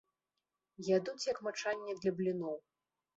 [0.97, 2.57] Ядуць як мачанне для бліноў.